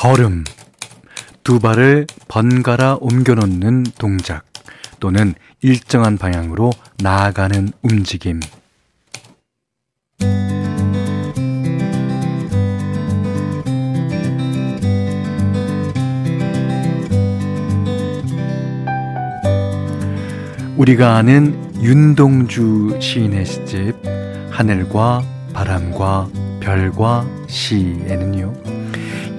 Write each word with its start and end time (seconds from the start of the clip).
걸음, 0.00 0.44
두 1.44 1.60
발을 1.60 2.06
번갈아 2.26 2.96
옮겨놓는 3.02 3.84
동작 3.98 4.46
또는 4.98 5.34
일정한 5.60 6.16
방향으로 6.16 6.70
나아가는 7.02 7.70
움직임. 7.82 8.40
우리가 20.78 21.16
아는 21.16 21.74
윤동주 21.82 23.00
시인의 23.02 23.44
시집 23.44 23.96
하늘과 24.50 25.22
바람과 25.52 26.30
별과 26.60 27.26
시에는요 27.48 28.69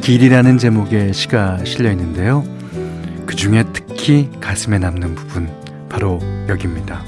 길이라는 0.02 0.58
제목의 0.58 1.14
시가 1.14 1.64
실려 1.64 1.92
있는데요 1.92 2.44
그 3.26 3.36
중에 3.36 3.64
특히 3.74 4.30
가슴에 4.42 4.80
남는 4.80 5.16
부분 5.16 5.50
바로 5.90 6.20
여기입니다 6.48 7.04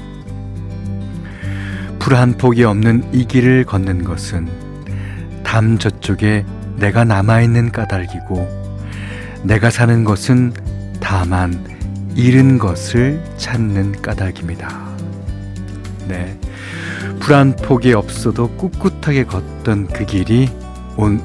풀한 1.98 2.36
폭이 2.38 2.64
없는 2.64 3.08
이 3.12 3.24
길을 3.24 3.64
걷는 3.64 4.04
것은 4.04 4.48
담 5.42 5.78
저쪽에 5.78 6.44
내가 6.76 7.04
남아있는 7.04 7.72
까닭이고 7.72 8.64
내가 9.44 9.70
사는 9.70 10.04
것은 10.04 10.52
다만 11.00 11.64
잃은 12.16 12.58
것을 12.58 13.22
찾는 13.36 14.00
까닭입니다. 14.00 14.84
네. 16.08 16.38
불안 17.20 17.54
폭이 17.56 17.92
없어도 17.92 18.48
꿋꿋하게 18.56 19.24
걷던 19.24 19.88
그 19.88 20.04
길이 20.06 20.48
온 20.48 20.63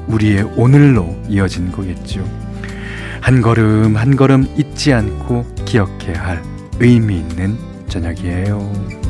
우리의 0.08 0.42
오늘로 0.56 1.16
이어진 1.28 1.70
거겠죠. 1.72 2.24
한 3.20 3.42
걸음 3.42 3.96
한 3.96 4.16
걸음 4.16 4.46
잊지 4.56 4.92
않고 4.92 5.44
기억해야 5.64 6.22
할 6.22 6.42
의미 6.80 7.18
있는 7.18 7.56
저녁이에요. 7.88 9.00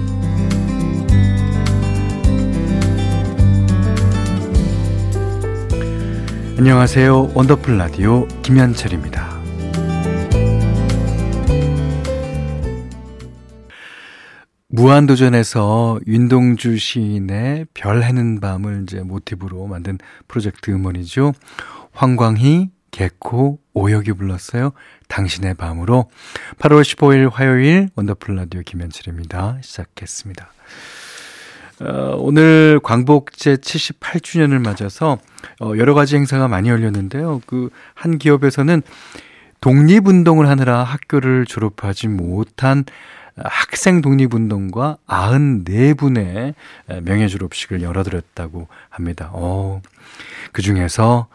안녕하세요. 6.58 7.30
원더풀 7.34 7.78
라디오 7.78 8.28
김현철입니다. 8.42 9.19
무한도전에서 14.80 16.00
윤동주 16.06 16.78
시인의 16.78 17.66
별 17.74 18.02
해는 18.02 18.40
밤을 18.40 18.84
이제 18.84 19.00
모티브로 19.02 19.66
만든 19.66 19.98
프로젝트 20.26 20.70
음원이죠. 20.70 21.34
황광희, 21.92 22.70
개코, 22.90 23.58
오혁이 23.74 24.12
불렀어요. 24.12 24.72
당신의 25.08 25.54
밤으로 25.54 26.08
8월 26.60 26.80
15일 26.80 27.30
화요일 27.30 27.90
원더풀 27.94 28.36
라디오 28.36 28.62
김현철입니다. 28.62 29.58
시작했습니다. 29.60 30.50
어, 31.82 32.16
오늘 32.18 32.80
광복제 32.82 33.56
78주년을 33.56 34.62
맞아서 34.64 35.18
어, 35.60 35.74
여러 35.76 35.92
가지 35.92 36.16
행사가 36.16 36.48
많이 36.48 36.70
열렸는데요. 36.70 37.42
그 37.46 37.68
한 37.94 38.16
기업에서는 38.16 38.80
독립운동을 39.60 40.48
하느라 40.48 40.82
학교를 40.84 41.44
졸업하지 41.44 42.08
못한 42.08 42.84
학생 43.36 44.00
독립운동과 44.00 44.98
94분의 45.06 46.54
명예 47.02 47.28
졸업식을 47.28 47.82
열어드렸다고 47.82 48.68
합니다. 48.88 49.30
어, 49.32 49.80
그 50.52 50.62
중에서 50.62 51.28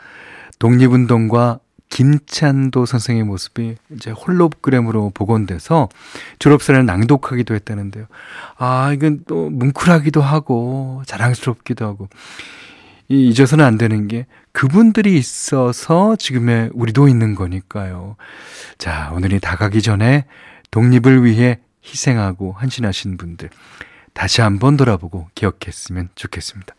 독립운동과 0.59 1.59
김찬도 1.89 2.85
선생의 2.85 3.23
모습이 3.23 3.75
이제 3.91 4.11
홀로그램으로 4.11 5.11
복원돼서 5.13 5.87
졸업사를 6.39 6.85
낭독하기도 6.85 7.53
했다는데요. 7.55 8.05
아, 8.57 8.91
이건 8.93 9.21
또 9.27 9.49
뭉클하기도 9.49 10.21
하고 10.21 11.03
자랑스럽기도 11.05 11.85
하고 11.85 12.09
이 13.07 13.29
잊어서는 13.29 13.63
안 13.63 13.77
되는 13.77 14.07
게 14.07 14.25
그분들이 14.51 15.17
있어서 15.17 16.15
지금의 16.15 16.71
우리도 16.73 17.07
있는 17.07 17.35
거니까요. 17.35 18.15
자, 18.77 19.11
오늘이 19.13 19.39
다 19.39 19.53
가기 19.53 19.81
전에 19.81 20.25
독립을 20.71 21.23
위해 21.23 21.59
희생하고 21.85 22.53
헌신하신 22.53 23.17
분들 23.17 23.49
다시 24.13 24.39
한번 24.39 24.77
돌아보고 24.77 25.27
기억했으면 25.35 26.07
좋겠습니다. 26.15 26.73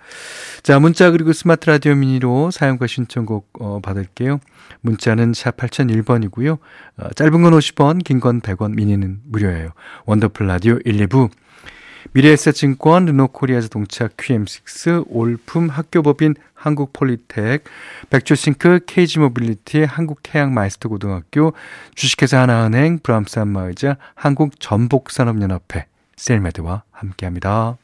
자, 0.63 0.79
문자 0.79 1.11
그리고 1.11 1.35
스마트 1.35 1.69
라디오 1.69 1.95
미니로 1.95 2.51
사연과 2.51 2.87
신청곡 2.87 3.51
어, 3.61 3.81
받을게요. 3.81 4.41
문자는 4.81 5.35
샵 5.35 5.55
8001번이고요. 5.59 6.59
어, 6.97 7.09
짧은 7.15 7.43
건 7.43 7.53
50원, 7.53 8.03
긴 8.03 8.21
건 8.21 8.41
100원, 8.41 8.75
미니는 8.75 9.21
무료예요. 9.27 9.71
원더풀 10.07 10.47
라디오 10.47 10.79
1, 10.87 11.07
2부 11.09 11.29
미래에셋증권, 12.13 13.07
르노코리아 13.07 13.61
자동차 13.61 14.09
QM6, 14.09 15.07
올품 15.09 15.69
학교법인 15.69 16.35
한국폴리텍, 16.55 17.65
백조싱크, 18.11 18.81
KG모빌리티, 18.87 19.85
한국해양마이스터 19.85 20.89
고등학교, 20.89 21.53
주식회사 21.95 22.41
하나은행, 22.41 23.01
브람스 23.03 23.39
한마의자, 23.39 23.97
한국전복산업연합회, 24.15 25.87
셀메드와 26.17 26.83
함께합니다. 26.91 27.77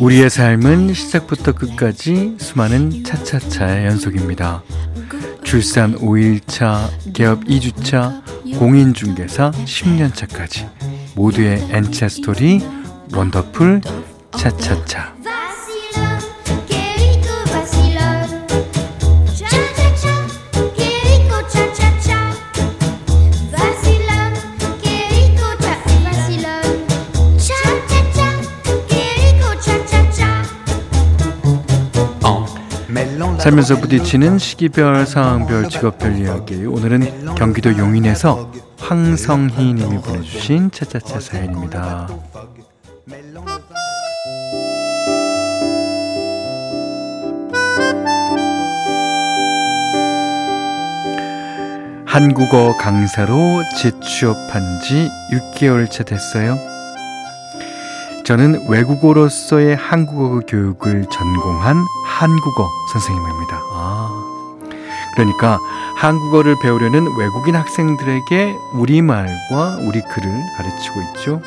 우리의 0.00 0.28
삶은 0.28 0.92
시작부터 0.92 1.52
끝까지 1.52 2.36
수많은 2.38 3.02
차차차의 3.02 3.86
연속입니다. 3.86 4.62
출산 5.42 5.94
5일차, 5.96 6.88
개업 7.14 7.44
2주차, 7.44 8.22
공인중개사 8.58 9.52
10년차까지 9.52 10.68
모두의 11.14 11.66
N차 11.70 12.08
스토리 12.08 12.60
원더풀 13.14 13.80
차차차 14.36 15.15
살면서 33.46 33.76
부딪히는 33.76 34.38
시기별, 34.38 35.06
상황별, 35.06 35.68
직업별 35.68 36.18
이야기. 36.18 36.66
오늘은 36.66 37.36
경기도 37.36 37.78
용인에서 37.78 38.50
황성희 38.76 39.72
님이 39.72 40.02
보내주신 40.02 40.72
차차차 40.72 41.20
사연입니다. 41.20 42.08
한국어 52.04 52.76
강사로 52.76 53.62
재취업한 53.80 54.80
지 54.80 55.08
6개월 55.30 55.88
차 55.88 56.02
됐어요. 56.02 56.75
저는 58.26 58.68
외국어로서의 58.68 59.76
한국어 59.76 60.40
교육을 60.40 61.06
전공한 61.12 61.76
한국어 62.04 62.68
선생님입니다. 62.92 63.60
아. 63.72 64.10
그러니까 65.14 65.60
한국어를 65.96 66.56
배우려는 66.60 67.06
외국인 67.16 67.54
학생들에게 67.54 68.52
우리말과 68.74 69.76
우리 69.86 70.02
글을 70.02 70.42
가르치고 70.56 71.02
있죠. 71.02 71.40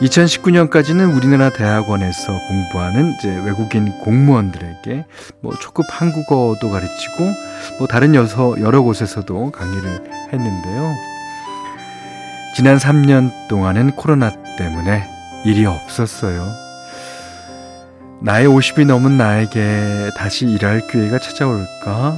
2019년까지는 0.00 1.14
우리나라 1.14 1.50
대학원에서 1.50 2.32
공부하는 2.48 3.12
이제 3.18 3.28
외국인 3.44 3.98
공무원들에게 3.98 5.04
뭐 5.42 5.52
초급 5.60 5.84
한국어도 5.90 6.70
가르치고 6.70 7.22
뭐 7.80 7.86
다른 7.86 8.14
여서 8.14 8.58
여러 8.60 8.80
곳에서도 8.80 9.52
강의를 9.52 10.30
했는데요. 10.32 10.94
지난 12.56 12.78
3년 12.78 13.30
동안은 13.48 13.90
코로나 13.90 14.30
때문에 14.56 15.13
일이 15.44 15.66
없었어요. 15.66 16.46
나의 18.20 18.46
50이 18.48 18.86
넘은 18.86 19.16
나에게 19.18 20.10
다시 20.16 20.46
일할 20.46 20.86
기회가 20.88 21.18
찾아올까? 21.18 22.16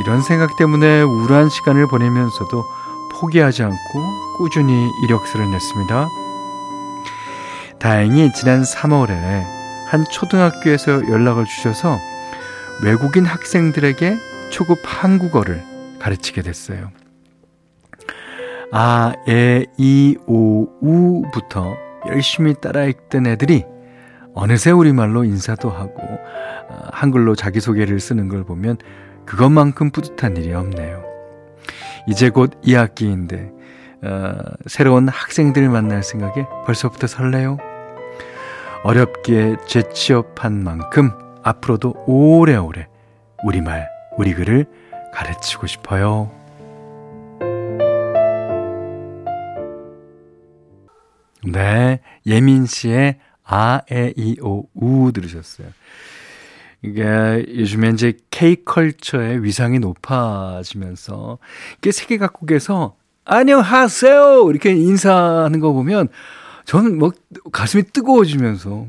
이런 0.00 0.22
생각 0.22 0.56
때문에 0.56 1.02
우울한 1.02 1.48
시간을 1.48 1.86
보내면서도 1.88 2.64
포기하지 3.12 3.62
않고 3.62 4.36
꾸준히 4.38 4.90
이력서를 5.04 5.50
냈습니다. 5.50 6.08
다행히 7.78 8.32
지난 8.32 8.62
3월에 8.62 9.44
한 9.88 10.04
초등학교에서 10.10 11.08
연락을 11.08 11.44
주셔서 11.44 11.98
외국인 12.82 13.24
학생들에게 13.24 14.16
초급 14.50 14.78
한국어를 14.84 15.62
가르치게 16.00 16.42
됐어요. 16.42 16.90
아, 18.72 19.12
에, 19.28 19.66
이, 19.78 20.16
오, 20.26 20.66
우부터 20.80 21.85
열심히 22.08 22.54
따라 22.54 22.84
읽던 22.84 23.26
애들이 23.26 23.64
어느새 24.34 24.70
우리말로 24.70 25.24
인사도 25.24 25.70
하고 25.70 26.02
어, 26.02 26.88
한글로 26.92 27.34
자기소개를 27.36 28.00
쓰는 28.00 28.28
걸 28.28 28.44
보면 28.44 28.78
그것만큼 29.24 29.90
뿌듯한 29.90 30.36
일이 30.36 30.52
없네요. 30.52 31.04
이제 32.06 32.30
곧 32.30 32.60
2학기인데 32.62 33.52
어, 34.04 34.34
새로운 34.66 35.08
학생들 35.08 35.68
만날 35.68 36.02
생각에 36.02 36.46
벌써부터 36.64 37.06
설레요. 37.06 37.58
어렵게 38.84 39.56
재취업한 39.66 40.62
만큼 40.62 41.10
앞으로도 41.42 42.04
오래오래 42.06 42.86
우리말, 43.44 43.88
우리 44.16 44.34
글을 44.34 44.66
가르치고 45.12 45.66
싶어요. 45.66 46.30
네, 51.46 52.00
예민 52.26 52.66
씨의 52.66 53.18
아, 53.44 53.80
에, 53.90 54.12
이, 54.16 54.36
오, 54.40 54.68
우 54.74 55.12
들으셨어요. 55.12 55.68
이게 56.82 57.04
요즘에 57.56 57.90
이제 57.90 58.14
K컬처의 58.30 59.44
위상이 59.44 59.78
높아지면서 59.78 61.38
이게 61.78 61.92
세계 61.92 62.18
각국에서 62.18 62.96
안녕하세요! 63.24 64.48
이렇게 64.50 64.72
인사하는 64.72 65.60
거 65.60 65.72
보면 65.72 66.08
저는 66.64 66.98
뭐 66.98 67.12
가슴이 67.52 67.84
뜨거워지면서 67.92 68.86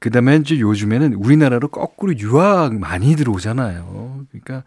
그 0.00 0.10
다음에 0.10 0.36
이제 0.36 0.58
요즘에는 0.58 1.14
우리나라로 1.14 1.68
거꾸로 1.68 2.16
유학 2.18 2.74
많이 2.74 3.16
들어오잖아요. 3.16 4.26
그러니까 4.30 4.64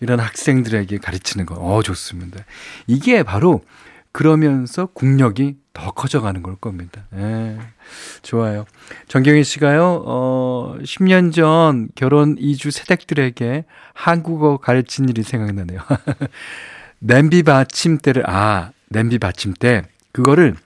이런 0.00 0.20
학생들에게 0.20 0.98
가르치는 0.98 1.46
거, 1.46 1.54
어, 1.54 1.82
좋습니다. 1.82 2.44
이게 2.86 3.22
바로 3.22 3.62
그러면서 4.16 4.86
국력이 4.86 5.56
더 5.74 5.90
커져가는 5.90 6.42
걸 6.42 6.56
겁니다. 6.56 7.04
예. 7.16 7.58
좋아요. 8.22 8.64
정경희 9.08 9.44
씨가요, 9.44 10.04
어, 10.06 10.74
10년 10.80 11.34
전 11.34 11.90
결혼 11.94 12.36
이주 12.38 12.70
세댁들에게 12.70 13.66
한국어 13.92 14.56
가르친 14.56 15.10
일이 15.10 15.22
생각나네요. 15.22 15.80
냄비 16.98 17.42
받침대를, 17.42 18.22
아, 18.26 18.70
냄비 18.88 19.18
받침대. 19.18 19.82
그거를 20.12 20.56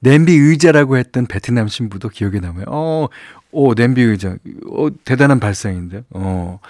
냄비 0.00 0.34
의자라고 0.34 0.98
했던 0.98 1.24
베트남 1.24 1.66
신부도 1.66 2.10
기억에 2.10 2.40
남아요. 2.40 2.66
어, 2.68 3.08
오, 3.52 3.74
냄비 3.74 4.02
의자. 4.02 4.36
어, 4.68 4.88
대단한 5.06 5.40
발상인데. 5.40 6.04
어. 6.10 6.60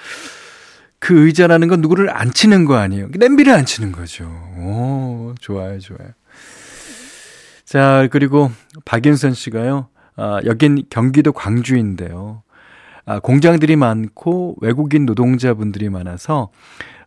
그 1.03 1.27
의자라는 1.27 1.67
건 1.67 1.81
누구를 1.81 2.17
앉히는 2.17 2.65
거 2.65 2.77
아니에요. 2.77 3.09
냄비를 3.13 3.53
앉히는 3.53 3.91
거죠. 3.91 4.25
오, 4.57 5.35
좋아요, 5.41 5.81
좋아요. 5.81 6.11
자, 7.65 8.07
그리고 8.13 8.53
박윤선 8.85 9.35
씨가요. 9.35 9.89
아, 10.15 10.41
여긴 10.45 10.85
경기도 10.91 11.33
광주인데요. 11.33 12.45
아, 13.05 13.19
공장들이 13.19 13.75
많고 13.75 14.59
외국인 14.61 15.05
노동자분들이 15.05 15.89
많아서 15.89 16.51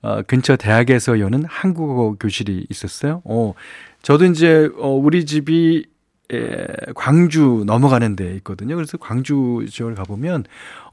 어, 0.02 0.24
근처 0.24 0.58
대학에서 0.58 1.22
여는 1.22 1.46
한국어 1.46 2.18
교실이 2.20 2.68
있었어요. 2.70 3.22
어, 3.24 3.54
저도 4.02 4.26
이제 4.26 4.70
어, 4.78 4.90
우리 4.90 5.26
집이 5.26 5.86
에, 6.34 6.66
광주 6.96 7.64
넘어가는 7.66 8.18
데 8.18 8.34
있거든요. 8.36 8.76
그래서 8.76 8.98
광주 8.98 9.66
지역을 9.70 9.96
가보면 9.96 10.44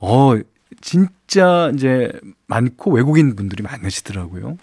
어 0.01 0.35
진짜 0.81 1.71
이제 1.75 2.13
많고 2.47 2.93
외국인 2.93 3.37
분들이 3.37 3.63
많으시더라고요. 3.63 4.59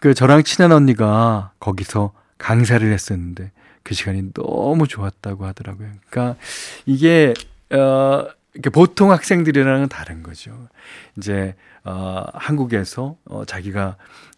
그 0.00 0.14
저랑 0.14 0.42
친한 0.44 0.72
언니가 0.72 1.52
거기서 1.58 2.12
강사를 2.38 2.90
했었는데 2.92 3.50
그 3.82 3.94
시간이 3.94 4.32
너무 4.34 4.86
좋았다고 4.86 5.46
하더라고요. 5.46 5.88
그러니까 6.08 6.38
이게 6.84 7.34
어 7.70 8.26
보통 8.72 9.10
학생들이랑은 9.10 9.88
다른 9.88 10.22
거죠. 10.22 10.68
이제 11.16 11.54
어 11.84 12.24
한국에서 12.34 13.16
어 13.24 13.44
자기가 13.44 13.96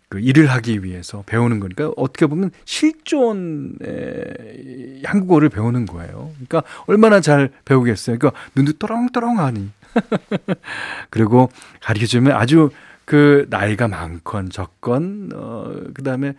그 0.09 0.21
일을 0.21 0.47
하기 0.47 0.85
위해서 0.85 1.23
배우는 1.26 1.61
거니까 1.61 1.93
어떻게 1.97 2.26
보면 2.26 2.50
실존의 2.64 3.82
한국어를 5.05 5.50
배우는 5.50 5.87
거예요. 5.87 6.31
그러니까 6.35 6.62
얼마나 6.87 7.21
잘 7.21 7.50
배우겠어요. 7.64 8.19
그러니까 8.19 8.41
눈도 8.55 8.73
또렁또렁하니 8.75 9.71
그리고 11.11 11.50
가르쳐 11.81 12.06
주면 12.06 12.37
아주 12.37 12.70
그 13.05 13.46
나이가 13.49 13.88
많건 13.88 14.50
적건 14.50 15.31
어 15.35 15.73
그다음에 15.94 16.35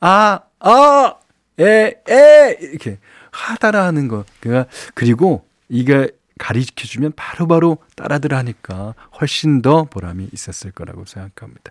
아, 0.00 0.40
아, 0.60 1.14
에, 1.58 1.94
에 2.08 2.56
이렇게 2.60 2.98
하다라 3.30 3.84
하는 3.84 4.08
거. 4.08 4.24
그러니까 4.40 4.70
그리고 4.94 5.46
이게 5.68 6.10
가르쳐 6.38 6.86
주면 6.86 7.12
바로바로 7.14 7.78
따라들 7.96 8.34
하니까 8.34 8.94
훨씬 9.20 9.60
더 9.60 9.84
보람이 9.84 10.28
있었을 10.32 10.72
거라고 10.72 11.04
생각합니다. 11.04 11.70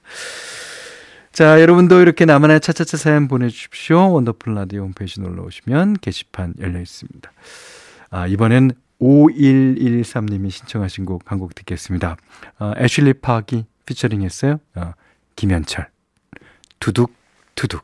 자, 1.32 1.62
여러분도 1.62 2.02
이렇게 2.02 2.26
나만의 2.26 2.60
차차차 2.60 2.98
사연 2.98 3.28
보내주십시오. 3.28 4.12
원더풀 4.12 4.54
라디오 4.54 4.84
홈페이지 4.84 5.22
놀러 5.22 5.44
오시면 5.44 5.96
게시판 6.02 6.54
열려 6.60 6.80
있습니다. 6.80 7.32
아, 8.12 8.28
이번엔 8.28 8.72
5113님이 9.02 10.50
신청하신 10.52 11.06
곡 11.06 11.24
한 11.32 11.40
곡 11.40 11.56
듣겠습니다. 11.56 12.18
어, 12.60 12.74
애슐리 12.78 13.14
파기 13.14 13.66
피처링 13.86 14.22
했어요. 14.24 14.60
어, 14.76 14.92
김현철. 15.36 15.90
두둑, 16.80 17.14
두둑. 17.56 17.84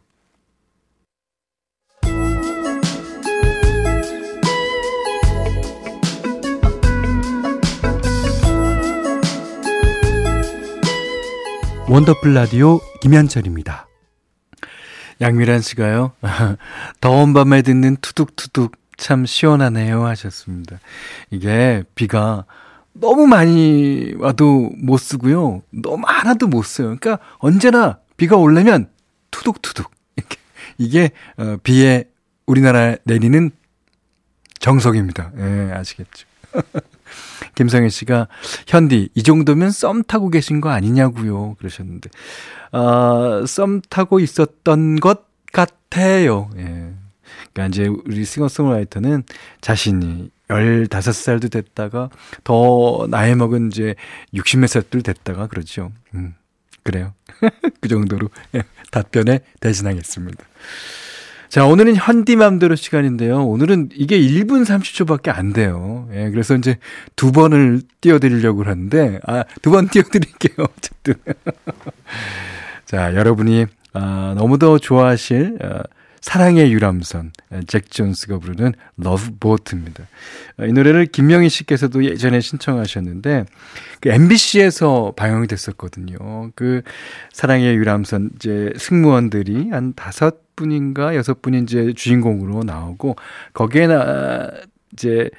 원더풀 11.88 12.34
라디오 12.34 12.80
김현철입니다. 13.02 13.88
양미란 15.22 15.62
씨가요. 15.62 16.14
더운 17.00 17.34
밤에 17.34 17.62
듣는 17.62 17.98
투둑투둑 17.98 18.76
참 18.98 19.26
시원하네요 19.26 20.06
하셨습니다. 20.06 20.80
이게 21.32 21.84
비가 21.96 22.46
너무 22.94 23.28
많이 23.28 24.14
와도 24.18 24.72
못 24.78 24.98
쓰고요. 24.98 25.62
너무 25.72 25.98
많아도 25.98 26.48
못 26.48 26.64
써요. 26.64 26.96
그러니까 27.00 27.20
언제나 27.40 28.00
비가 28.18 28.38
올려면 28.38 28.90
투둑투둑 29.32 29.92
이렇게 30.16 30.38
이게 30.78 31.12
어, 31.38 31.58
비에 31.62 32.06
우리나라에 32.46 32.98
내리는 33.04 33.52
정석입니다. 34.60 35.32
예, 35.38 35.72
아시겠죠? 35.74 36.26
김성현 37.56 37.90
씨가 37.90 38.28
현디 38.68 39.10
이 39.14 39.24
정도면 39.24 39.72
썸 39.72 40.04
타고 40.04 40.30
계신 40.30 40.62
거 40.62 40.70
아니냐고요 40.70 41.56
그러셨는데 41.56 42.10
어, 42.72 43.46
썸 43.46 43.82
타고 43.90 44.20
있었던 44.20 45.00
것 45.00 45.26
같아요. 45.52 46.50
예. 46.58 46.75
그러니까 47.56 47.68
이제 47.68 47.88
우리 47.88 48.26
싱어송라이터는 48.26 49.24
자신이 49.62 50.30
15살도 50.50 51.50
됐다가 51.50 52.10
더 52.44 53.08
나이 53.10 53.34
먹은 53.34 53.72
이제 53.72 53.96
60몇 54.34 54.68
살도 54.68 55.02
됐다가 55.02 55.48
그러죠. 55.48 55.92
음. 56.14 56.36
그래요. 56.84 57.14
그 57.82 57.88
정도로 57.88 58.30
예, 58.56 58.62
답변에 58.92 59.40
대신하겠습니다. 59.62 60.44
자, 61.50 61.66
오늘은 61.66 61.96
현디맘대로 61.96 62.76
시간인데요. 62.76 63.44
오늘은 63.46 63.90
이게 63.94 64.20
1분 64.20 64.66
30초밖에 64.66 65.30
안 65.30 65.54
돼요. 65.54 66.10
예, 66.14 66.30
그래서 66.30 66.56
이제 66.56 66.78
두 67.16 67.32
번을 67.32 67.82
띄워드리려고 68.02 68.66
하는데, 68.66 69.20
아, 69.26 69.46
두 69.62 69.72
번 69.72 69.88
띄워드릴게요. 69.88 70.68
어쨌든. 70.78 71.14
자, 72.86 73.16
여러분이, 73.16 73.68
아, 73.94 74.36
너무도 74.38 74.80
좋아하실, 74.80 75.58
아, 75.64 75.82
사랑의 76.26 76.74
유람선, 76.74 77.34
잭 77.68 77.92
존스가 77.92 78.40
부르는 78.40 78.74
Love 78.98 79.38
Boat입니다. 79.40 80.08
이 80.68 80.74
노래를 80.74 81.06
김명희 81.06 81.50
씨께서도 81.50 82.04
예전에 82.04 82.40
신청하셨는데, 82.40 83.46
그 84.02 84.10
MBC에서 84.10 85.14
방영이 85.16 85.46
됐었거든요. 85.46 86.50
그 86.56 86.82
사랑의 87.32 87.76
유람선, 87.76 88.32
이제 88.36 88.74
승무원들이 88.76 89.70
한 89.70 89.94
다섯 89.94 90.56
분인가 90.56 91.16
여섯 91.16 91.44
분이 91.44 91.60
이제 91.60 91.94
주인공으로 91.96 92.64
나오고, 92.64 93.18
거기에 93.54 93.86
나, 93.86 94.50
이제 94.94 95.30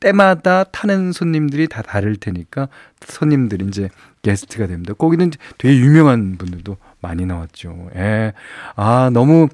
때마다 0.00 0.64
타는 0.64 1.12
손님들이 1.12 1.68
다 1.68 1.82
다를 1.82 2.16
테니까 2.16 2.68
손님들이 3.06 3.64
이제 3.68 3.88
게스트가 4.22 4.66
됩니다. 4.66 4.92
거기는 4.92 5.30
되게 5.56 5.78
유명한 5.78 6.36
분들도 6.36 6.76
많이 7.04 7.26
나왔죠. 7.26 7.90
예. 7.96 8.32
아, 8.76 9.10
너무 9.12 9.48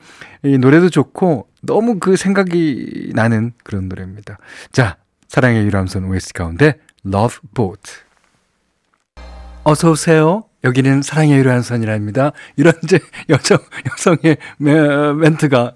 이 0.44 0.56
노래도 0.56 0.88
좋고 0.88 1.48
너무 1.62 1.98
그 1.98 2.16
생각이 2.16 3.10
나는 3.14 3.52
그런 3.64 3.88
노래입니다. 3.88 4.38
자, 4.70 4.96
사랑의 5.28 5.64
유람선 5.64 6.04
OST 6.04 6.32
가운데 6.32 6.78
Love 7.04 7.38
Boat. 7.54 7.92
어서 9.64 9.90
오세요. 9.90 10.44
여기는 10.62 11.02
사랑의 11.02 11.38
유람선이랍니다. 11.38 12.32
이런 12.56 12.74
이제 12.84 12.98
여성 13.30 13.58
여성의 13.90 14.36
멘트가 14.58 15.74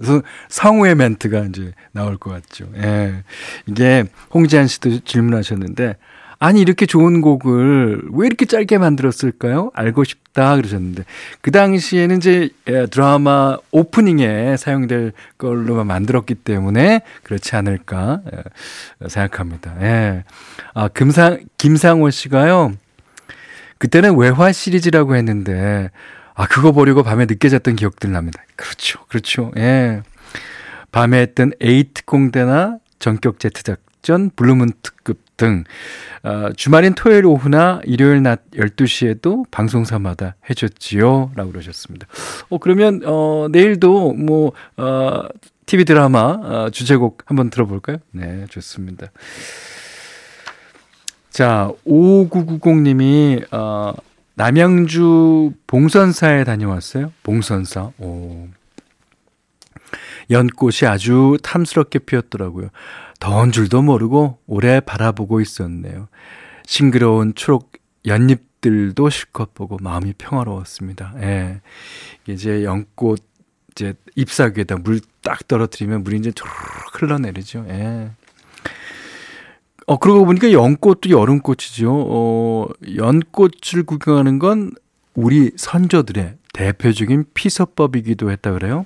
성우의 0.48 0.94
멘트가 0.94 1.40
이제 1.46 1.72
나올 1.92 2.18
것 2.18 2.30
같죠. 2.30 2.66
예. 2.76 3.24
이게 3.66 4.04
홍지한 4.32 4.66
씨도 4.66 5.00
질문하셨는데 5.00 5.96
아니 6.38 6.60
이렇게 6.60 6.86
좋은 6.86 7.20
곡을 7.20 8.02
왜 8.12 8.26
이렇게 8.26 8.44
짧게 8.44 8.78
만들었을까요? 8.78 9.70
알고 9.74 10.04
싶다 10.04 10.56
그러셨는데 10.56 11.04
그 11.40 11.50
당시에는 11.50 12.16
이제 12.16 12.50
예, 12.68 12.86
드라마 12.86 13.56
오프닝에 13.70 14.56
사용될 14.56 15.12
걸로만 15.38 15.86
만들었기 15.86 16.34
때문에 16.34 17.02
그렇지 17.22 17.56
않을까 17.56 18.20
예, 18.34 19.08
생각합니다. 19.08 19.76
예. 19.80 20.24
아 20.74 20.88
금상 20.88 21.40
김상호 21.56 22.10
씨가요. 22.10 22.72
그때는 23.78 24.16
외화 24.16 24.52
시리즈라고 24.52 25.16
했는데 25.16 25.90
아 26.34 26.46
그거 26.46 26.72
보려고 26.72 27.02
밤에 27.02 27.26
늦게 27.26 27.48
잤던 27.48 27.76
기억들 27.76 28.10
납니다. 28.12 28.42
그렇죠, 28.56 29.04
그렇죠. 29.08 29.52
예. 29.56 30.02
밤에 30.90 31.20
했던 31.20 31.52
A 31.60 32.04
특공대나 32.04 32.78
전격 32.98 33.40
Z 33.40 33.62
작전, 33.62 34.30
블루문 34.36 34.70
특급 34.82 35.23
등 35.36 35.64
어, 36.22 36.52
주말인 36.56 36.94
토요일 36.94 37.26
오후나 37.26 37.80
일요일 37.84 38.22
낮 38.22 38.50
12시에도 38.52 39.44
방송사마다 39.50 40.36
해줬지요. 40.48 41.32
라고 41.34 41.52
그러셨습니다. 41.52 42.06
어, 42.48 42.58
그러면, 42.58 43.02
어, 43.04 43.48
내일도 43.50 44.14
뭐, 44.14 44.52
어, 44.76 45.22
TV 45.66 45.84
드라마, 45.84 46.20
어, 46.20 46.70
주제곡 46.70 47.22
한번 47.26 47.50
들어볼까요? 47.50 47.98
네, 48.10 48.46
좋습니다. 48.48 49.08
자, 51.30 51.70
5990님이, 51.86 53.52
어, 53.52 53.92
남양주 54.36 55.52
봉선사에 55.66 56.44
다녀왔어요. 56.44 57.12
봉선사. 57.22 57.90
오. 57.98 58.48
연꽃이 60.30 60.88
아주 60.88 61.36
탐스럽게 61.42 62.00
피었더라고요. 62.00 62.68
더운 63.20 63.52
줄도 63.52 63.82
모르고 63.82 64.38
오래 64.46 64.80
바라보고 64.80 65.40
있었네요. 65.40 66.08
싱그러운 66.66 67.34
초록 67.34 67.72
연잎들도 68.06 69.10
실컷 69.10 69.54
보고 69.54 69.78
마음이 69.80 70.14
평화로웠습니다. 70.18 71.14
예. 71.20 71.60
이제 72.26 72.64
연꽃 72.64 73.22
이제 73.72 73.94
잎사귀에다 74.16 74.76
물 74.76 75.00
딱 75.24 75.48
떨어뜨리면 75.48 76.04
물이 76.04 76.18
이제 76.18 76.30
쫙 76.32 76.46
흘러내리죠. 76.92 77.64
예. 77.68 78.10
어, 79.86 79.98
그러고 79.98 80.24
보니까 80.24 80.52
연꽃도 80.52 81.10
여름꽃이죠. 81.10 81.90
어, 81.90 82.68
연꽃을 82.96 83.82
구경하는 83.86 84.38
건 84.38 84.70
우리 85.14 85.50
선조들의 85.56 86.36
대표적인 86.52 87.24
피서법이기도 87.34 88.30
했다 88.30 88.52
그래요. 88.52 88.84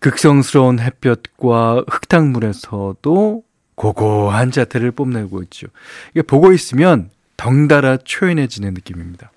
극성스러운 0.00 0.78
햇볕과 0.80 1.84
흙탕물에서도 1.88 3.42
고고한 3.74 4.50
자태를 4.50 4.90
뽐내고 4.90 5.42
있죠. 5.44 5.66
이게 6.12 6.22
보고 6.22 6.52
있으면 6.52 7.10
덩달아 7.36 7.98
초연해지는 7.98 8.74
느낌입니다. 8.74 9.30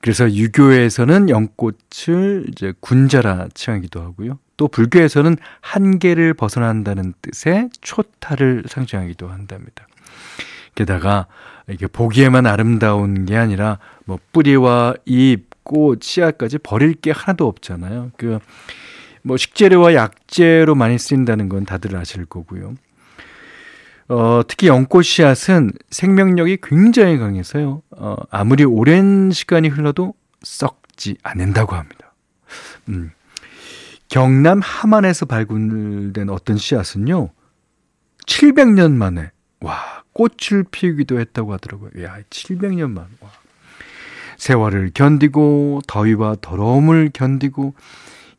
그래서 0.00 0.32
유교에서는 0.32 1.28
연꽃을 1.30 2.46
이제 2.48 2.72
군자라 2.80 3.48
칭하기도 3.54 4.00
하고요. 4.00 4.38
또 4.56 4.68
불교에서는 4.68 5.36
한계를 5.60 6.34
벗어난다는 6.34 7.12
뜻의 7.22 7.70
초타를 7.80 8.64
상징하기도 8.68 9.28
한답니다. 9.28 9.86
게다가 10.76 11.26
이게 11.68 11.88
보기에만 11.88 12.46
아름다운 12.46 13.24
게 13.24 13.36
아니라 13.36 13.78
뭐 14.04 14.18
뿌리와 14.32 14.94
잎, 15.06 15.46
꽃, 15.64 16.02
씨앗까지 16.02 16.58
버릴 16.58 16.94
게 16.94 17.10
하나도 17.10 17.48
없잖아요. 17.48 18.12
그 18.16 18.38
뭐 19.26 19.36
식재료와 19.36 19.94
약재로 19.94 20.76
많이 20.76 20.98
쓰인다는 20.98 21.48
건 21.48 21.64
다들 21.64 21.96
아실 21.96 22.26
거고요. 22.26 22.76
어, 24.08 24.42
특히 24.46 24.68
연꽃 24.68 25.04
씨앗은 25.04 25.72
생명력이 25.90 26.58
굉장히 26.62 27.18
강해서요. 27.18 27.82
어, 27.90 28.16
아무리 28.30 28.62
오랜 28.62 29.32
시간이 29.32 29.66
흘러도 29.66 30.14
썩지 30.42 31.16
않는다고 31.24 31.74
합니다. 31.74 32.14
음. 32.88 33.10
경남 34.08 34.60
함안에서 34.60 35.26
발굴된 35.26 36.30
어떤 36.30 36.56
씨앗은요, 36.56 37.30
700년 38.28 38.92
만에, 38.92 39.32
와, 39.60 40.04
꽃을 40.12 40.66
피우기도 40.70 41.18
했다고 41.18 41.52
하더라고요. 41.54 42.04
야, 42.04 42.18
700년 42.30 42.92
만. 42.92 43.08
와. 43.18 43.30
세월을 44.36 44.92
견디고, 44.94 45.80
더위와 45.88 46.36
더러움을 46.40 47.10
견디고, 47.12 47.74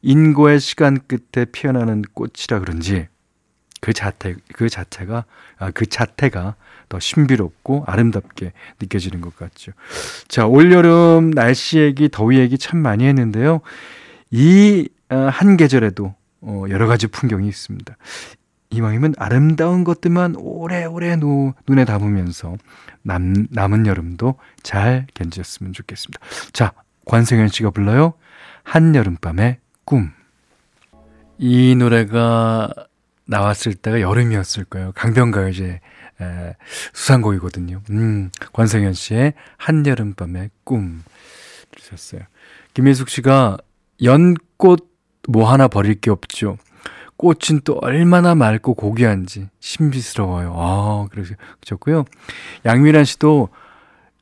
인고의 0.01 0.59
시간 0.59 0.99
끝에 1.07 1.45
피어나는 1.45 2.03
꽃이라 2.13 2.59
그런지, 2.59 3.07
그 3.81 3.93
자태, 3.93 4.35
그 4.53 4.69
자체가, 4.69 5.25
아, 5.57 5.71
그 5.71 5.85
자태가 5.85 6.55
더 6.89 6.99
신비롭고 6.99 7.83
아름답게 7.85 8.53
느껴지는 8.79 9.21
것 9.21 9.35
같죠. 9.35 9.71
자, 10.27 10.47
올여름 10.47 11.31
날씨 11.31 11.79
얘기, 11.79 12.09
더위 12.09 12.39
얘기 12.39 12.57
참 12.57 12.79
많이 12.79 13.05
했는데요. 13.05 13.61
이 14.31 14.87
한 15.09 15.57
계절에도 15.57 16.13
어, 16.41 16.63
여러 16.69 16.87
가지 16.87 17.07
풍경이 17.07 17.47
있습니다. 17.47 17.95
이왕이면 18.69 19.15
아름다운 19.17 19.83
것들만 19.83 20.35
오래오래 20.37 21.15
노, 21.15 21.53
눈에 21.67 21.85
담으면서 21.85 22.57
남, 23.01 23.47
남은 23.49 23.87
여름도 23.87 24.35
잘 24.61 25.07
견뎠으면 25.13 25.73
좋겠습니다. 25.73 26.19
자, 26.51 26.73
관승현 27.05 27.47
씨가 27.47 27.69
불러요. 27.69 28.13
한여름밤의 28.63 29.59
꿈. 29.87 30.11
이 31.37 31.73
노래가 31.73 32.69
나왔을 33.25 33.73
때가 33.73 34.01
여름이었을 34.01 34.65
거예요. 34.65 34.91
강변가요제 34.93 35.79
에, 36.19 36.55
수상곡이거든요. 36.91 37.81
음, 37.91 38.29
관승현 38.51 38.91
씨의 38.91 39.33
한여름밤의 39.55 40.49
꿈 40.65 41.05
들으셨어요. 41.71 42.21
김혜숙 42.73 43.07
씨가 43.07 43.59
연꽃 44.03 44.91
뭐 45.29 45.49
하나 45.49 45.69
버릴 45.69 46.01
게 46.01 46.11
없죠. 46.11 46.57
꽃은 47.15 47.61
또 47.63 47.79
얼마나 47.81 48.35
맑고 48.35 48.73
고귀한지 48.73 49.47
신비스러워요. 49.61 50.53
아, 50.53 51.07
그러셨고요. 51.11 52.03
양미란 52.65 53.05
씨도 53.05 53.47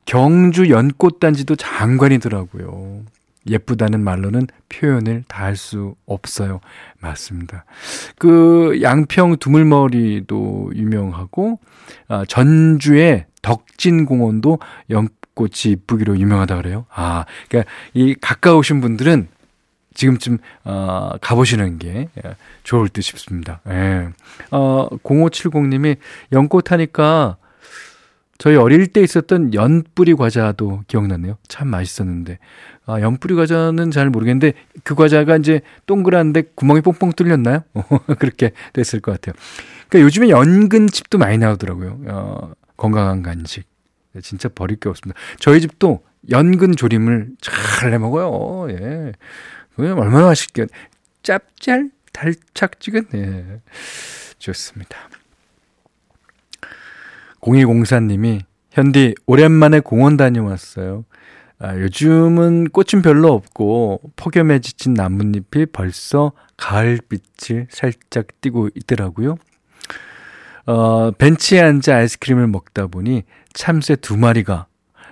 경주 0.04 0.70
연꽃단지도 0.70 1.56
장관이더라고요. 1.56 3.02
예쁘다는 3.48 4.02
말로는 4.04 4.48
표현을 4.68 5.24
다 5.28 5.46
할 5.46 5.56
수 5.56 5.94
없어요. 6.06 6.60
맞습니다. 7.00 7.64
그 8.18 8.78
양평 8.82 9.36
두물머리도 9.38 10.72
유명하고 10.74 11.58
아, 12.08 12.24
전주의 12.26 13.26
덕진공원도 13.42 14.58
연꽃이 14.90 15.72
이쁘기로 15.72 16.18
유명하다 16.18 16.56
그래요. 16.56 16.86
아, 16.92 17.24
그러니까 17.48 17.70
이 17.94 18.14
가까우신 18.20 18.80
분들은 18.80 19.28
지금쯤 19.94 20.38
어, 20.64 21.12
가보시는 21.22 21.78
게 21.78 22.08
예, 22.22 22.36
좋을 22.64 22.88
듯 22.90 23.00
싶습니다. 23.00 23.60
예. 23.68 24.08
어, 24.50 24.88
0570님이 25.02 25.96
연꽃 26.32 26.70
하니까 26.70 27.36
저희 28.38 28.56
어릴 28.56 28.86
때 28.88 29.00
있었던 29.02 29.54
연뿌리 29.54 30.14
과자도 30.14 30.82
기억나네요. 30.88 31.38
참 31.48 31.68
맛있었는데. 31.68 32.38
아, 32.86 33.00
연뿌리 33.00 33.34
과자는 33.34 33.90
잘 33.90 34.10
모르겠는데 34.10 34.52
그 34.84 34.94
과자가 34.94 35.36
이제 35.36 35.60
동그란데 35.86 36.42
구멍이 36.54 36.82
뽕뽕 36.82 37.12
뚫렸나요? 37.12 37.64
그렇게 38.18 38.52
됐을 38.72 39.00
것 39.00 39.12
같아요. 39.12 39.34
그러니까 39.88 40.04
요즘에 40.06 40.28
연근칩도 40.28 41.18
많이 41.18 41.38
나오더라고요. 41.38 42.00
어, 42.08 42.52
건강한 42.76 43.22
간식. 43.22 43.64
네, 44.12 44.20
진짜 44.20 44.48
버릴 44.48 44.78
게 44.78 44.88
없습니다. 44.88 45.18
저희 45.38 45.60
집도 45.60 46.02
연근 46.30 46.76
조림을 46.76 47.28
잘 47.40 47.92
해 47.92 47.98
먹어요. 47.98 48.70
예. 48.70 49.12
그냥 49.76 49.98
얼마나 49.98 50.26
맛있게 50.26 50.66
짭짤 51.22 51.90
달착지근 52.12 53.06
예. 53.14 53.60
좋습니다. 54.38 54.96
0204님이 57.46 58.40
현디 58.70 59.14
오랜만에 59.26 59.80
공원 59.80 60.16
다녀왔어요. 60.16 61.04
아, 61.58 61.74
요즘은 61.74 62.68
꽃은 62.68 63.02
별로 63.02 63.32
없고 63.32 64.00
폭염에 64.16 64.58
지친 64.58 64.92
나뭇잎이 64.92 65.66
벌써 65.72 66.32
가을빛을 66.58 67.68
살짝 67.70 68.26
띠고 68.40 68.70
있더라고요. 68.74 69.38
어, 70.66 71.10
벤치에 71.12 71.60
앉아 71.60 71.96
아이스크림을 71.96 72.48
먹다 72.48 72.88
보니 72.88 73.22
참새 73.54 73.96
두 73.96 74.16
마리가 74.16 74.66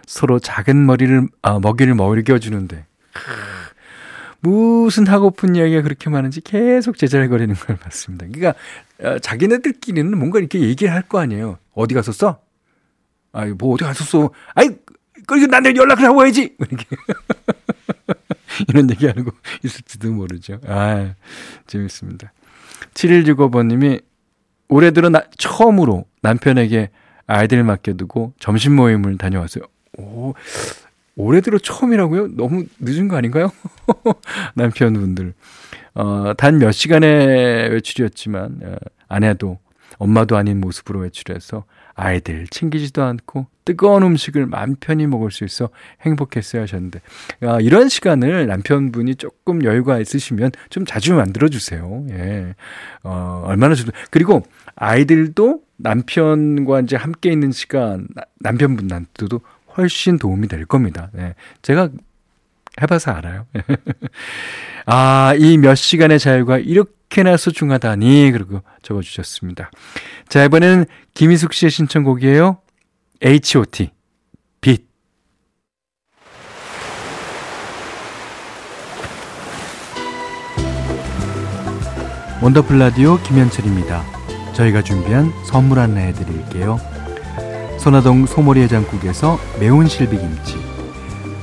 서로 0.06 0.38
작은 0.38 0.84
머리를, 0.84 1.28
아, 1.40 1.58
먹이를 1.60 1.94
먹여주는데. 1.94 2.84
무슨 4.40 5.06
하고픈 5.06 5.56
이야기가 5.56 5.80
그렇게 5.80 6.10
많은지 6.10 6.42
계속 6.42 6.98
제잘거리는 6.98 7.54
걸 7.54 7.76
봤습니다. 7.80 8.26
그러니까 8.30 8.50
어, 8.50 8.83
자기네들끼리는 9.00 10.16
뭔가 10.18 10.38
이렇게 10.38 10.60
얘기를 10.60 10.92
할 10.92 11.02
거 11.08 11.18
아니에요. 11.20 11.58
어디 11.74 11.94
갔었어? 11.94 12.40
아이 13.32 13.50
뭐 13.52 13.74
어디 13.74 13.84
갔었어? 13.84 14.30
아이 14.54 14.68
그리고 15.26 15.46
나한테 15.46 15.74
연락을 15.76 16.04
하고 16.04 16.18
와야지. 16.20 16.56
이렇게 16.60 16.86
이런 18.68 18.90
얘기 18.90 19.06
하는 19.06 19.24
거 19.24 19.32
있을지도 19.64 20.10
모르죠. 20.12 20.60
아 20.66 21.14
재밌습니다. 21.66 22.32
7165번님이 22.94 24.02
올해 24.68 24.90
들어 24.92 25.08
나, 25.08 25.22
처음으로 25.36 26.04
남편에게 26.22 26.90
아이들 27.26 27.62
맡겨두고 27.64 28.34
점심 28.38 28.76
모임을 28.76 29.18
다녀왔어요. 29.18 29.64
오, 29.98 30.34
올해 31.16 31.40
들어 31.40 31.58
처음이라고요? 31.58 32.36
너무 32.36 32.64
늦은 32.80 33.08
거 33.08 33.16
아닌가요? 33.16 33.50
남편분들. 34.54 35.34
어, 35.94 36.32
단 36.36 36.58
몇 36.58 36.72
시간의 36.72 37.70
외출이었지만, 37.70 38.60
어, 38.64 38.76
아내도 39.08 39.58
엄마도 39.98 40.36
아닌 40.36 40.60
모습으로 40.60 41.00
외출해서 41.00 41.64
아이들 41.94 42.48
챙기지도 42.48 43.04
않고 43.04 43.46
뜨거운 43.64 44.02
음식을 44.02 44.46
맘 44.46 44.74
편히 44.80 45.06
먹을 45.06 45.30
수 45.30 45.44
있어 45.44 45.68
행복했어요 46.02 46.62
하셨는데, 46.62 47.00
아, 47.42 47.60
이런 47.60 47.88
시간을 47.88 48.46
남편분이 48.48 49.14
조금 49.14 49.62
여유가 49.62 49.98
있으시면 50.00 50.50
좀 50.70 50.84
자주 50.84 51.14
만들어 51.14 51.48
주세요. 51.48 52.04
예. 52.10 52.54
어, 53.04 53.44
얼마나 53.46 53.74
좋, 53.76 53.86
그리고 54.10 54.42
아이들도 54.74 55.62
남편과 55.76 56.80
이제 56.80 56.96
함께 56.96 57.30
있는 57.30 57.52
시간, 57.52 58.08
남편분한테도 58.40 59.40
훨씬 59.76 60.18
도움이 60.18 60.48
될 60.48 60.64
겁니다. 60.66 61.10
네. 61.12 61.34
제가 61.62 61.88
해봐서 62.82 63.12
알아요. 63.12 63.46
아, 64.86 65.34
이 65.38 65.56
몇 65.56 65.74
시간의 65.76 66.18
자유가 66.18 66.58
이렇게나 66.58 67.36
소중하다니, 67.36 68.30
그리고 68.32 68.62
적어주셨습니다. 68.82 69.70
자, 70.28 70.44
이번에는 70.44 70.84
김희숙 71.14 71.52
씨의 71.54 71.70
신청곡이에요. 71.70 72.58
H.O.T. 73.22 73.90
빛. 74.60 74.86
원더풀 82.42 82.78
라디오 82.78 83.16
김현철입니다. 83.22 84.02
저희가 84.54 84.82
준비한 84.82 85.32
선물 85.46 85.78
하나 85.78 86.00
해드릴게요. 86.00 86.78
선화동 87.78 88.26
소머리 88.26 88.60
해장국에서 88.62 89.38
매운 89.58 89.88
실비김치 89.88 90.73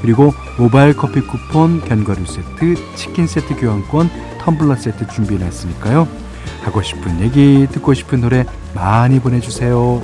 그리고 0.01 0.33
모바일 0.57 0.95
커피 0.95 1.19
쿠폰, 1.21 1.81
견과류 1.81 2.25
세트, 2.25 2.95
치킨 2.95 3.27
세트 3.27 3.57
교환권, 3.57 4.09
텀블러 4.39 4.75
세트 4.75 5.07
준비해놨으니까요. 5.07 6.07
하고 6.63 6.81
싶은 6.81 7.21
얘기, 7.21 7.67
듣고 7.71 7.93
싶은 7.93 8.21
노래 8.21 8.45
많이 8.73 9.19
보내주세요. 9.19 10.01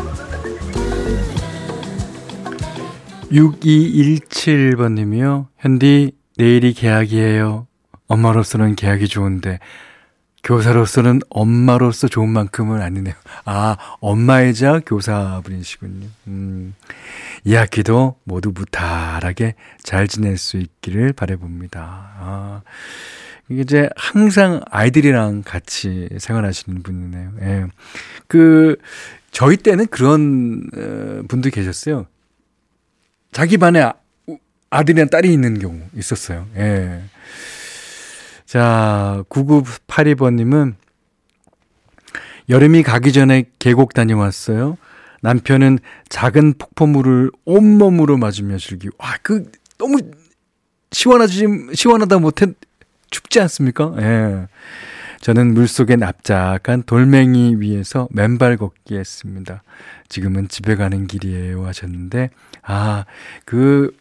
6217번님이요. 3.31 5.47
현디, 5.57 6.11
내일이 6.37 6.73
계약이에요. 6.73 7.65
엄마로서는 8.07 8.75
계약이 8.75 9.07
좋은데 9.07 9.59
교사로서는 10.47 11.19
엄마로서 11.29 12.07
좋은 12.07 12.29
만큼은 12.29 12.81
아니네요. 12.81 13.13
아, 13.43 13.75
엄마이자 13.99 14.79
교사분이시군요. 14.79 16.07
음, 16.27 16.73
이 17.43 17.53
학기도 17.53 18.15
모두 18.23 18.53
무탈하게 18.55 19.55
잘 19.83 20.07
지낼 20.07 20.37
수 20.37 20.55
있기를 20.55 21.11
바래봅니다. 21.11 21.81
아, 21.81 22.61
이게 23.49 23.61
이제 23.61 23.89
항상 23.97 24.61
아이들이랑 24.71 25.43
같이 25.43 26.07
생활하시는 26.17 26.81
분이네요. 26.81 27.31
예. 27.41 27.65
그, 28.27 28.77
저희 29.31 29.57
때는 29.57 29.87
그런 29.87 30.63
어, 30.73 31.23
분도 31.27 31.49
계셨어요. 31.49 32.05
자기 33.33 33.57
반에 33.57 33.81
아, 33.81 33.95
아들이랑 34.69 35.09
딸이 35.09 35.31
있는 35.31 35.59
경우 35.59 35.81
있었어요. 35.93 36.47
예. 36.55 37.01
자, 38.47 39.25
9982번님은 39.29 40.75
여름이 42.47 42.81
가기 42.81 43.11
전에 43.11 43.43
계곡 43.59 43.93
다녀왔어요. 43.93 44.77
남편은 45.21 45.79
작은 46.07 46.53
폭포물을 46.57 47.29
온몸으로 47.43 48.17
맞으며 48.17 48.57
즐기고, 48.57 48.95
와, 48.99 49.17
그, 49.21 49.51
너무 49.77 49.97
시원하지, 50.93 51.45
시원하다 51.73 52.19
못해 52.19 52.45
춥지 53.11 53.41
않습니까? 53.41 53.93
예. 53.99 54.47
저는 55.19 55.53
물속에 55.53 55.97
납작한 55.97 56.83
돌멩이 56.83 57.55
위에서 57.57 58.07
맨발 58.11 58.55
걷기 58.55 58.95
했습니다. 58.95 59.61
지금은 60.07 60.47
집에 60.47 60.75
가는 60.75 61.05
길이에요 61.05 61.65
하셨는데, 61.65 62.29
아, 62.61 63.03
그 63.43 63.93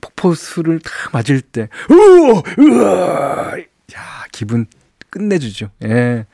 폭포수를 0.00 0.80
다 0.80 0.90
맞을 1.12 1.42
때, 1.42 1.68
우와! 1.90 2.42
우와! 2.56 3.69
야, 3.96 4.24
기분 4.32 4.66
끝내주죠. 5.10 5.70
예. 5.84 6.26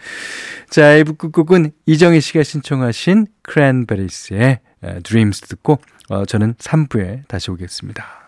자, 0.69 0.83
1부 0.83 1.19
끝곡은 1.19 1.73
이정희 1.87 2.21
씨가 2.21 2.42
신청하신 2.42 3.27
크랜베리스의 3.42 4.61
드림스 5.03 5.42
듣고 5.42 5.79
어, 6.09 6.25
저는 6.25 6.55
3부에 6.55 7.27
다시 7.27 7.51
오겠습니다. 7.51 8.26